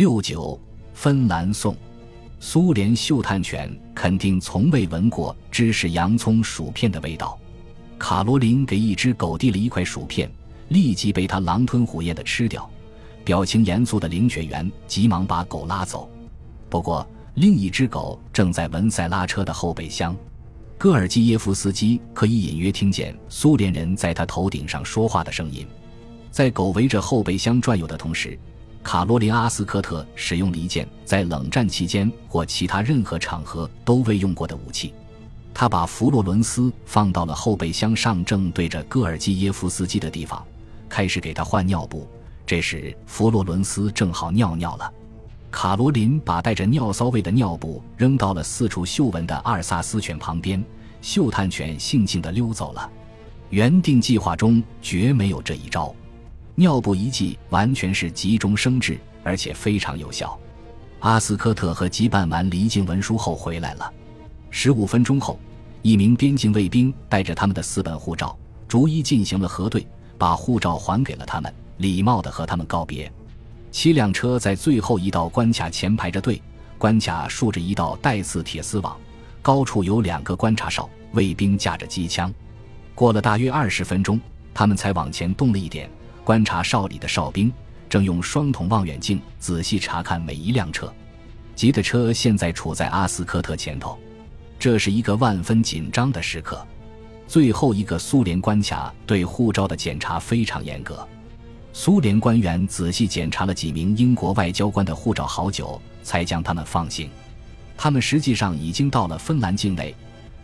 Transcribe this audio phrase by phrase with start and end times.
[0.00, 0.58] 六九，
[0.94, 1.76] 芬兰颂，
[2.38, 7.38] 苏联嗅探犬肯定从未闻过芝士洋葱薯片的味道。
[7.98, 10.32] 卡罗琳给一只狗递了一块薯片，
[10.68, 12.66] 立即被它狼吞虎咽地吃掉。
[13.26, 16.08] 表情严肃的领犬员急忙把狗拉走。
[16.70, 20.16] 不过，另一只狗正在文塞拉车的后备箱。
[20.78, 25.66] 戈尔基耶夫斯基可以隐约听见苏联人在他头顶上说话的声音。
[26.30, 28.38] 在狗围着后备箱转悠的同时，
[28.82, 34.94] 卡罗琳·阿斯科特使用了一件在冷战期间或其他任何场合都未用过的武器。
[35.52, 40.42] 他把弗洛伦斯放到了后备箱上正对着戈尔基耶夫斯基的地方，
[40.88, 42.08] 开始给他换尿布。
[42.46, 44.92] 这时，弗洛伦斯正好尿尿了。
[45.50, 50.64] 卡罗琳把带着尿骚味的尿布扔到了四处嗅闻的阿尔萨斯犬旁边，
[51.02, 52.90] 嗅探犬悻悻地溜走了。
[53.50, 55.94] 原定计划中绝没有这一招。
[56.54, 60.38] 尿布一剂完全是急中生智，而且非常有效。
[61.00, 63.92] 阿斯科特和吉办完离境文书后回来了。
[64.50, 65.38] 十五分钟后，
[65.80, 68.36] 一名边境卫兵带着他们的四本护照，
[68.68, 69.86] 逐一进行了核对，
[70.18, 73.10] 把护照还给了他们，礼貌地和他们告别。
[73.70, 76.42] 七辆车在最后一道关卡前排着队，
[76.76, 78.98] 关卡竖着一道带刺铁丝网，
[79.40, 82.30] 高处有两个观察哨，卫兵架着机枪。
[82.94, 84.20] 过了大约二十分钟，
[84.52, 85.88] 他们才往前动了一点。
[86.24, 87.52] 观察哨里的哨兵
[87.88, 90.92] 正用双筒望远镜仔细查看每一辆车。
[91.54, 93.98] 吉的车现在处在阿斯科特前头，
[94.58, 96.66] 这是一个万分紧张的时刻。
[97.26, 101.06] 最后一个苏联关卡对护照的检查非常严格。
[101.72, 107.08] 苏联官员仔细检查了几名英国外交官的护照，好久才将他们放行。
[107.76, 109.94] 他们实际上已经到了芬兰境内，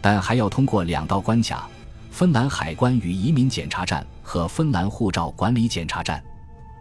[0.01, 1.69] 但还要通过两道关卡：
[2.17, 6.25] 芬兰海关与移民检查站和芬兰护照管理检查站。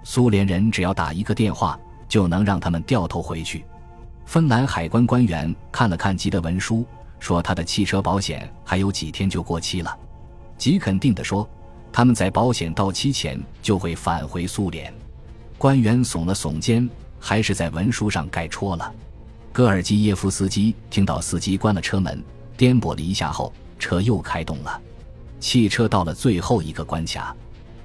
[0.02, 3.66] 苏联人只要打一个电话，就能让他们掉头回去。
[4.26, 6.86] 芬兰海关官员看了看吉的文书，
[7.20, 9.94] 说他的汽车保险还有几天就过期了。
[10.58, 11.46] 吉肯定地说。
[11.92, 14.94] 他们在保险到期前就会返回苏联。
[15.58, 18.90] 官员耸了耸肩，还是在文书上盖戳了。
[19.52, 22.24] 戈尔基耶夫斯基听到司机关了车门，
[22.56, 24.82] 颠簸了一下后，车又开动了。
[25.46, 27.36] 汽车到了最后一个关卡，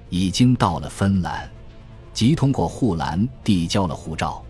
[0.09, 1.47] 已经到了芬兰。
[2.11, 4.43] 即通过护栏递交了护照。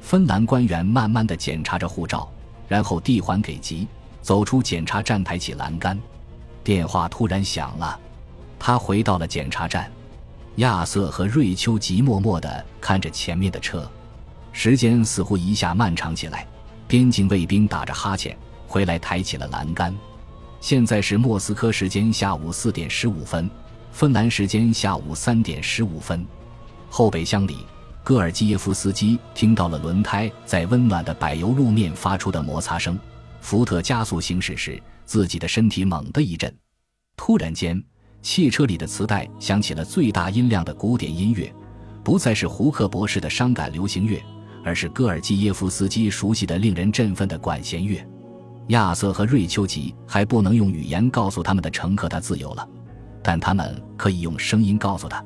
[0.00, 2.28] 芬兰官员慢慢的检查着护照，
[2.66, 3.86] 然后递还给吉，
[4.20, 5.96] 走出检查站，抬起栏杆。
[6.64, 7.96] 电话突然响了。
[8.58, 9.88] 他回到了检查站，
[10.56, 13.88] 亚瑟和瑞秋吉默默的看着前面的车，
[14.50, 16.44] 时间似乎一下漫长起来。
[16.88, 18.36] 边境卫兵打着哈欠
[18.66, 19.94] 回来，抬起了栏杆。
[20.60, 23.48] 现在是莫斯科时间下午四点十五分，
[23.92, 26.26] 芬兰时间下午三点十五分。
[26.90, 27.58] 后备箱里，
[28.02, 32.98] 戈尔基耶夫斯基听到了轮胎在温暖的柏油路面发出的摩擦声。
[33.40, 36.54] 福特加速行驶时，自己的身体猛地一震，
[37.16, 37.82] 突然间。
[38.20, 41.54] 汽车里的磁带响起了最大音量的古典音乐，
[42.02, 44.20] 不再是胡克博士的伤感流行乐，
[44.64, 48.04] 而是戈尔基耶夫斯基熟悉的、令人振奋的管弦乐。
[48.68, 52.68] 亚瑟和瑞秋吉还不能用语言告诉他们的乘客他自由了，
[53.22, 55.24] 但他们可以用声音告诉他，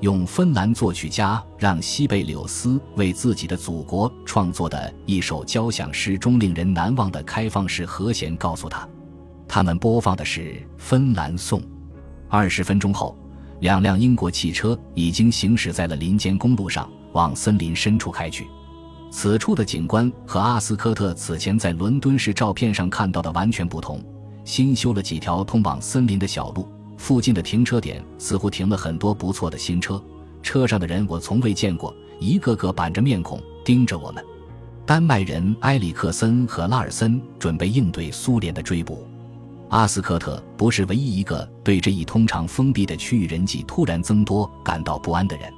[0.00, 8.88] 用芬兰作曲家让西贝柳斯为自己的祖国创作的一首交响诗中令人难忘的开放式和弦告诉他，
[9.46, 10.40] 他们播放的是
[10.78, 11.60] 《芬兰颂》。
[12.30, 13.14] 二十分钟后，
[13.60, 18.46] 两辆英国汽车已经行驶在了林间公路上，往森林深处开去。
[19.10, 24.00] 此处的景观和阿斯科特此前在伦敦市照片上看到的完全不同。
[24.44, 26.66] 新修了几条通往森林的小路，
[26.96, 30.02] 附近的停车点似乎停了很多不错的新车。
[30.42, 34.24] 车上的人我从未见过，一个个板着面孔盯着我们。
[34.86, 39.06] 丹麦人埃里克森和拉尔森准备应对苏联的追捕。
[39.68, 45.52] 阿斯科特不是唯一一个对这一通常封闭的区域人迹突然增多感到不安的人。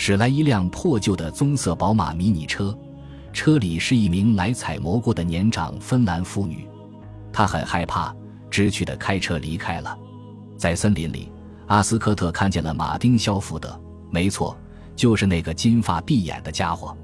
[0.00, 2.72] 驶来一辆破旧的棕色宝马迷你车，
[3.32, 6.68] 车里是一名来采蘑菇的年长芬兰妇女。
[7.32, 8.14] 她很害怕，
[8.48, 9.98] 知趣地开车离开了。
[10.56, 11.32] 在森林里，
[11.66, 13.76] 阿斯科特看见了马丁·肖福德，
[14.08, 14.56] 没错，
[14.94, 16.96] 就是那个金发碧眼的家伙。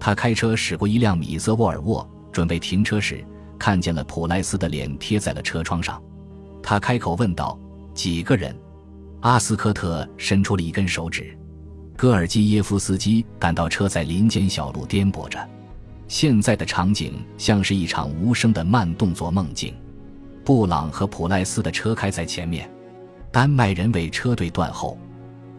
[0.00, 3.24] 他开车驶过一辆米瑟沃尔沃，准备停车时。
[3.56, 6.02] 看见了普莱斯的脸贴在了车窗上，
[6.60, 7.56] 他开口问道
[7.94, 8.52] ：“几个人？”
[9.22, 11.38] 阿斯科特伸出了一根手指。
[12.02, 15.38] 戈尔基耶夫斯基感到车在林间小路颠簸着，
[16.08, 19.72] 现在的场景像是一场无声的慢动作梦境。
[20.44, 22.68] 布朗和普莱斯的车开在前面，
[23.30, 24.98] 丹麦人为车队断后。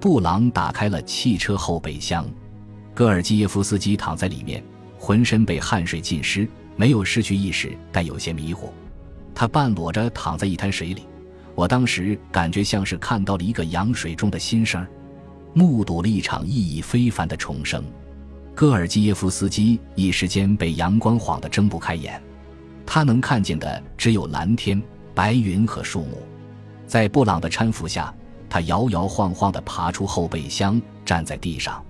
[0.02, 2.30] 布朗打开了汽车后备箱，
[2.94, 4.62] 戈尔基耶夫斯基躺在里面，
[5.00, 8.70] 浑身被汗水浸湿，没有失去意识，但有些迷糊。
[9.34, 11.04] 他半裸着躺在一滩水里，
[11.56, 14.88] 我当时感觉像是看到了一个羊水中的新生儿，
[15.54, 17.84] 目睹了一场意义非凡的重生。
[18.56, 22.22] 戈尔基耶夫斯基一时间被阳光晃得睁不开眼，
[22.86, 24.82] 他能看见的只有蓝天、
[25.16, 26.22] 白云和树木。
[26.86, 28.14] 在布朗的搀扶下，
[28.50, 31.84] 他摇摇晃晃地爬出后备箱，站在地上。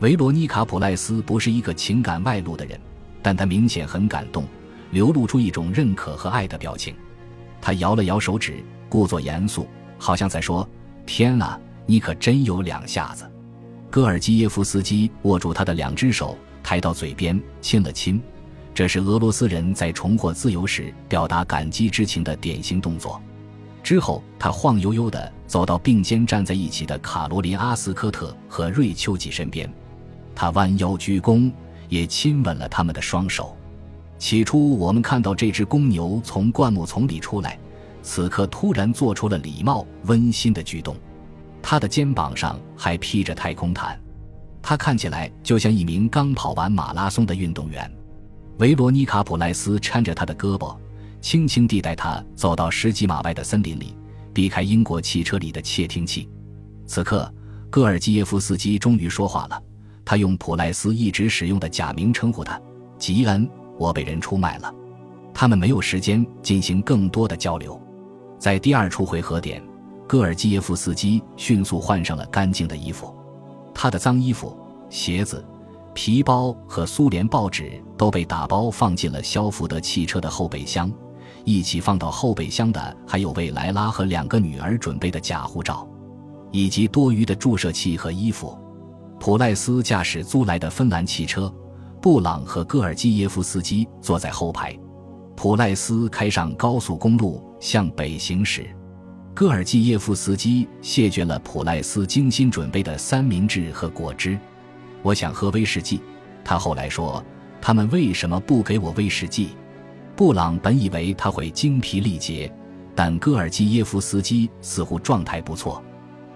[0.00, 2.80] 维罗妮卡·普赖斯不是一个情感外露的人，
[3.20, 4.44] 但他明显很感动，
[4.92, 6.94] 流露出一种认可和爱的表情。
[7.60, 9.66] 他摇了摇手指，故作严肃，
[9.98, 10.66] 好像在说
[11.04, 13.28] ：“天啊，你可真有两下子。”
[13.90, 18.20] 戈尔基耶夫斯基握住他的两只手，抬到嘴边亲了亲，
[18.74, 23.18] 这是俄罗斯人在重获自由时表达感激之情的典型动作。
[23.82, 29.72] 之后，他晃悠悠地走到并肩站在一起的卡罗琳·阿斯科特和瑞秋吉身边，
[30.34, 31.50] 他弯腰鞠躬，
[31.88, 33.56] 也亲吻了他们的双手。
[34.18, 37.58] 起初，我们看到这只公牛从灌木丛里出来，
[38.02, 40.94] 此刻突然做出了礼貌、温馨的举动。
[41.62, 44.00] 他的肩膀上还披着太空毯，
[44.62, 47.90] 他看起来就像一名刚跑完马拉松的运动员。
[48.58, 50.76] 维罗妮卡·普莱斯搀着他的胳膊，
[51.20, 53.94] 轻轻地带他走到十几码外的森林里，
[54.32, 56.28] 避开英国汽车里的窃听器。
[56.86, 57.32] 此刻，
[57.70, 59.62] 戈尔基耶夫斯基终于说话了，
[60.04, 62.60] 他用普莱斯一直使用的假名称呼他
[62.98, 64.74] ：“吉恩，我被人出卖了。”
[65.34, 67.80] 他们没有时间进行更多的交流，
[68.40, 69.62] 在第二处回合点。
[70.08, 73.14] 戈尔基耶夫斯基迅速换上了干净的衣服，
[73.74, 74.56] 他的脏衣服、
[74.88, 75.44] 鞋子、
[75.92, 80.90] 皮包和苏联报纸都被打包放进了肖福德汽车的后备箱。
[81.44, 85.86] 一起放到后备箱的还有为莱拉和两个女儿准备的假护照，
[86.52, 88.58] 以及多余的注射器和衣服。
[89.20, 91.52] 普赖斯驾驶租来的芬兰汽车，
[92.00, 94.74] 布朗和戈尔基耶夫斯基坐在后排。
[95.36, 98.66] 普赖斯开上高速公路向北行驶。
[99.38, 104.36] 戈尔基耶夫斯基谢绝了普赖斯精心准备的三明治和果汁。
[105.00, 106.00] 我想喝威士忌，
[106.44, 107.24] 他后来说
[107.62, 109.50] ：“他们为什么不给我威士忌？”
[110.16, 112.52] 布朗本以为他会精疲力竭，
[112.96, 115.80] 但戈尔基耶夫斯基似乎状态不错。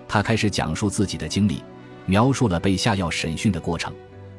[0.06, 1.60] 他开始讲述自己的经历，
[2.06, 3.93] 描述了被下药审讯的过程，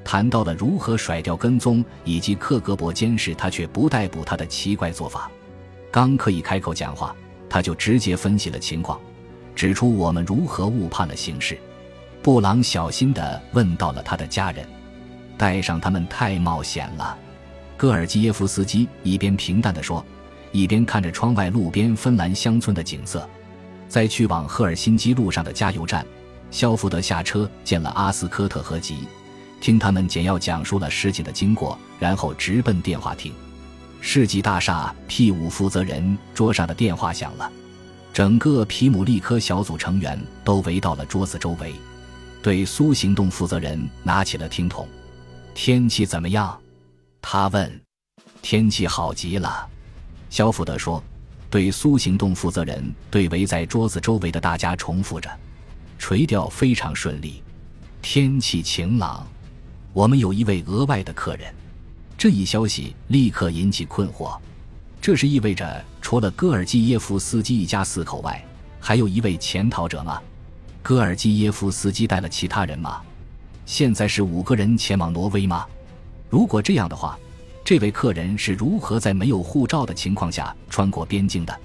[0.06, 5.30] 谈到了如何甩掉跟踪以及克格勃监视他却不逮捕他的奇怪做法。
[5.92, 7.14] 刚可以开口讲话。
[7.54, 9.00] 他就直接分析了情况，
[9.54, 11.56] 指出我们如何误判了形势。
[12.24, 14.68] 布朗小心地问到了他的家人，
[15.38, 17.16] 带上他们太冒险了。
[17.78, 20.04] 戈尔基耶夫斯基一边平淡地说，
[20.52, 23.30] 一边看着窗外路边芬兰乡村的景色。
[23.88, 26.04] 在去往赫尔辛基路上的加油站，
[26.50, 29.08] 肖福德下车见了阿斯科特和吉，
[29.62, 33.32] 听他们简要讲述了事情的经过，然后直奔电话亭。
[34.06, 37.50] 世纪大厦 P 五负责人桌上的电话响了，
[38.12, 41.74] 整个皮姆利科小组成员都围到了桌子周围。
[42.42, 44.86] 对苏行动负责人拿起了听筒
[45.56, 46.60] ：“天气怎么样？”
[47.24, 47.82] 他问。
[48.44, 49.66] “天气好极了。”
[50.30, 51.02] 肖福德说。
[51.50, 55.30] 对苏行动负责人对围在桌子周围的大家重复着
[55.98, 57.42] ：“垂钓非常顺利，
[58.02, 59.26] 天气晴朗。
[59.94, 61.54] 我们有一位额外的客人。”
[62.24, 64.40] 这一消息立刻引起困惑，
[65.02, 68.42] 这是意味着除了戈尔基耶夫斯基一家四口外，
[68.80, 70.22] 还有一位潜逃者吗？
[70.82, 73.02] 戈尔基耶夫斯基带了其他人吗？
[73.66, 75.68] 现在是五个人前往挪威吗？
[76.30, 77.20] 如果这样的话，
[77.62, 81.60] 这位客人是如何在没有护照的情况下穿过边境的？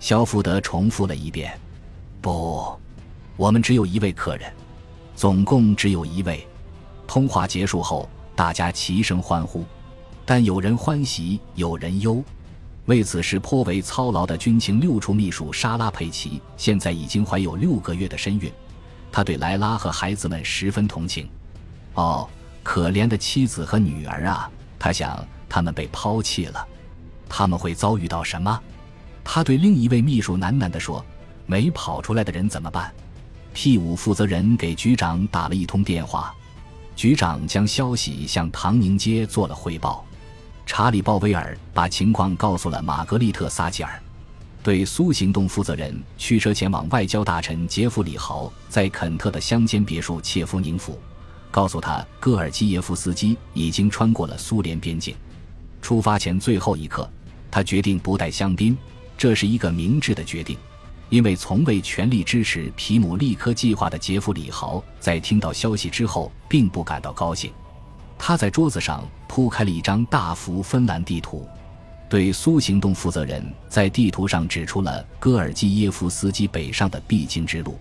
[0.00, 1.56] 肖福德重复了一遍
[2.20, 2.76] ：“不，
[3.36, 4.52] 我们只有一位客人，
[5.14, 6.44] 总共只有一位。”
[7.06, 9.64] 通话结束后，大家齐声欢呼。
[10.24, 12.22] 但有人欢喜，有人忧。
[12.86, 18.50] 为此事颇为操劳的军情六处秘书莎拉佩奇，现在已经怀有六个月的身孕。
[19.10, 21.28] 他对莱拉和孩子们十分同情。
[21.94, 22.28] 哦，
[22.62, 24.50] 可怜的妻子和女儿啊！
[24.78, 26.66] 他想，他们被抛弃了。
[27.28, 28.60] 他们会遭遇到什么？
[29.22, 31.04] 他对另一位秘书喃喃地说
[31.46, 32.92] ：“没跑出来的人怎么办
[33.54, 36.34] ？”P 五负责人给局长打了一通电话，
[36.96, 40.04] 局长将消息向唐宁街做了汇报。
[40.64, 44.02] 查理·鲍威尔把情况告诉了玛格丽特·撒切尔，
[44.62, 50.98] 对苏行动负责人驱车前往外交大臣杰弗里·豪在肯特的乡间别墅切夫宁府，
[51.50, 55.14] 告诉他戈尔基耶夫斯基已经穿过了苏联边境。
[55.82, 57.10] 出发前最后一刻，
[57.50, 58.78] 他决定不带香槟，
[59.18, 60.56] 这是一个明智的决定，
[61.10, 67.52] 因为从未全力支持皮姆利科计划的杰弗里豪，在听到消息之后，并不感到高兴。
[68.24, 71.44] 他在桌子上铺开了一张大幅芬兰地图，
[72.08, 77.76] 对苏行动负责人在地图上指出了戈尔基耶夫斯基北上的必经之路。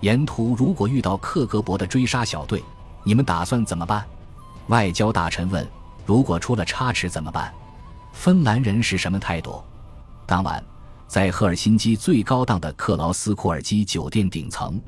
[0.00, 2.62] 沿途如果遇到克格勃的追杀小队，
[3.04, 4.04] 你们打算怎么办？
[4.66, 5.66] 外交大臣问。
[6.04, 7.50] 如果出了差池怎么办？
[8.12, 9.62] 芬兰人是什么态度？
[10.26, 10.62] 当晚。
[11.08, 14.78] 在赫尔辛基最高档的克劳斯库尔基酒店顶层，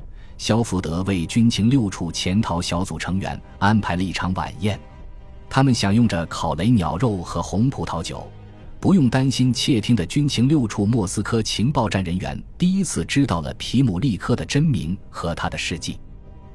[0.43, 4.77] 肖福德为军情六处潜逃小组成员安排了一场晚宴。
[5.49, 8.29] 他们享用着烤雷鸟肉和红葡萄酒，
[8.77, 15.97] 不用担心窃听的军情六处莫斯科情报站人员第一次知道了皮姆利科的真名和他的事迹。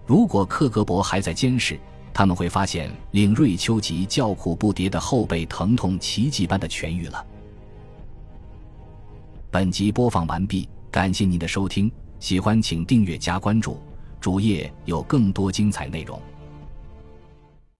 [0.04, 1.80] 如果克格勃还在监视，
[2.12, 7.24] 他们会发现令瑞秋及叫苦不迭的后背疼痛奇迹般的痊愈了。
[9.50, 13.80] 本集播放完毕，感谢您的收听，喜欢请订阅加关注，
[14.20, 16.20] 主页有更多精彩内容。